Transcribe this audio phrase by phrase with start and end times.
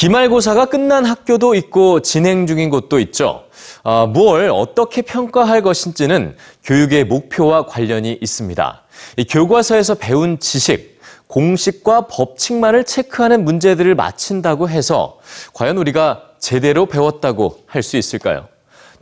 [0.00, 3.44] 기말고사가 끝난 학교도 있고 진행 중인 곳도 있죠.
[3.82, 8.82] 아, 뭘 어떻게 평가할 것인지는 교육의 목표와 관련이 있습니다.
[9.18, 15.18] 이 교과서에서 배운 지식, 공식과 법칙만을 체크하는 문제들을 마친다고 해서
[15.52, 18.48] 과연 우리가 제대로 배웠다고 할 수 있을까요?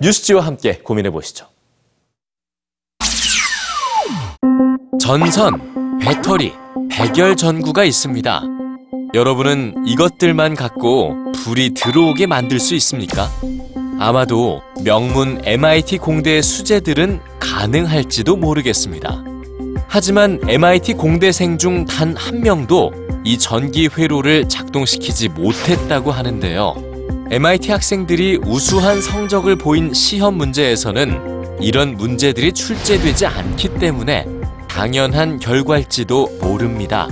[0.01, 1.47] 뉴스지와 함께 고민해 보시죠.
[5.01, 6.55] 전선, 배터리,
[6.91, 8.58] 백열 전구가 있습니다.
[9.15, 13.31] 여러분은 이것들만 갖고 불이 들어오게 만들 수 있습니까?
[13.99, 19.25] 아마도 명문 MIT 공대의 수재들은 가능할지도 모르겠습니다.
[19.89, 22.93] 하지만 MIT 공대생 중 단 한 명도
[23.25, 26.75] 이 전기 회로를 작동시키지 못했다고 하는데요.
[27.31, 34.27] MIT 학생들이 우수한 성적을 보인 시험 문제에서는 이런 문제들이 출제되지 않기 때문에
[34.69, 37.09] 당연한 결과일지도 모릅니다.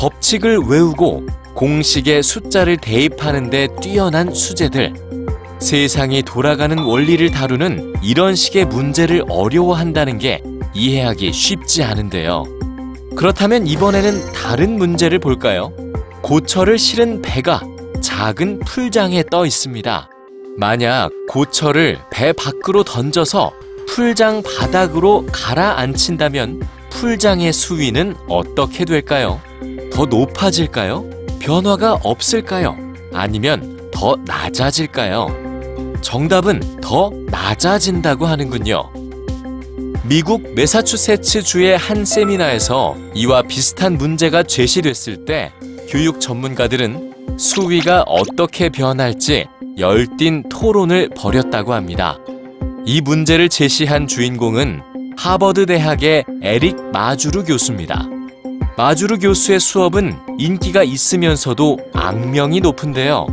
[0.00, 4.94] 법칙을 외우고 공식의 숫자를 대입하는 데 뛰어난 수재들.
[5.58, 10.42] 세상이 돌아가는 원리를 다루는 이런 식의 문제를 어려워한다는 게
[10.72, 12.44] 이해하기 쉽지 않은데요.
[13.14, 15.70] 그렇다면 이번에는 다른 문제를 볼까요?
[16.22, 17.60] 고철을 실은 배가
[18.00, 20.08] 작은 풀장에 떠 있습니다.
[20.56, 23.52] 만약 고철을 배 밖으로 던져서
[23.86, 29.42] 풀장 바닥으로 가라앉힌다면 풀장의 수위는 어떻게 될까요?
[29.92, 31.04] 더 높아질까요?
[31.40, 32.76] 변화가 없을까요?
[33.12, 35.94] 아니면 더 낮아질까요?
[36.00, 38.90] 정답은 더 낮아진다고 하는군요.
[40.04, 45.52] 미국 매사추세츠 주의 한 세미나에서 이와 비슷한 문제가 제시됐을 때
[45.88, 49.46] 교육 전문가들은 수위가 어떻게 변할지
[49.78, 52.18] 열띤 토론을 벌였다고 합니다.
[52.84, 54.82] 이 문제를 제시한 주인공은
[55.16, 58.06] 하버드 대학의 에릭 마주르 교수입니다.
[58.80, 63.26] 마주르 교수의 수업은 인기가 있으면서도 악명이 높은데요.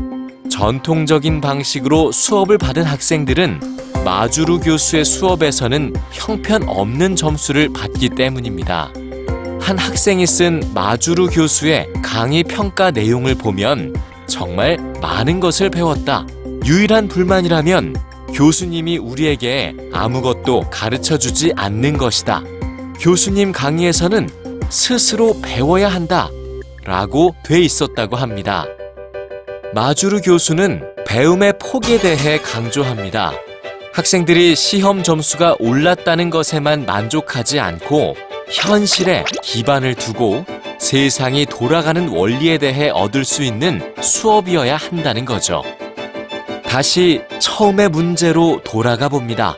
[0.52, 3.62] 전통적인 방식으로 수업을 받은 학생들은
[4.04, 8.92] 마주르 교수의 수업에서는 형편없는 점수를 받기 때문입니다.
[9.62, 13.96] 한 학생이 쓴 마주르 교수의 강의 평가 내용을 보면
[14.28, 16.28] 정말 많은 것을 배웠다.
[16.66, 17.96] 유일한 불만이라면
[18.34, 22.44] 교수님이 우리에게 아무것도 가르쳐 주지 않는 것이다.
[23.00, 26.30] 교수님 강의에서는 스스로 배워야 한다.
[26.84, 28.66] 라고 돼 있었다고 합니다.
[29.74, 33.34] 마주르 교수는 배움의 폭에 대해 강조합니다.
[33.94, 38.16] 학생들이 시험 점수가 올랐다는 것에만 만족하지 않고
[38.50, 40.46] 현실에 기반을 두고
[40.80, 45.64] 세상이 돌아가는 원리에 대해 얻을 수 있는 수업이어야 한다는 거죠.
[46.64, 49.56] 다시 처음의 문제로 돌아가 봅니다.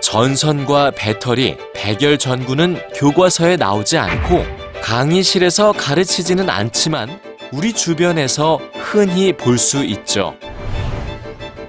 [0.00, 4.42] 전선과 배터리, 백열 전구는 교과서에 나오지 않고
[4.82, 7.20] 강의실에서 가르치지는 않지만
[7.52, 10.34] 우리 주변에서 흔히 볼 수 있죠.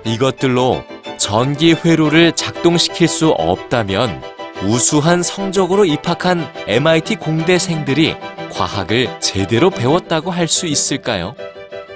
[0.05, 0.85] 이것들로
[1.17, 4.21] 전기 회로를 작동시킬 수 없다면
[4.63, 8.15] 우수한 성적으로 입학한 MIT 공대생들이
[8.53, 11.35] 과학을 제대로 배웠다고 할 수 있을까요?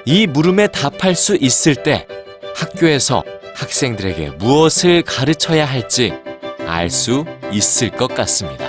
[0.03, 2.05] 이 물음에 답할 수 있을 때
[2.53, 3.23] 학교에서
[3.55, 6.11] 학생들에게 무엇을 가르쳐야 할지
[6.67, 8.68] 알 수 있을 것 같습니다.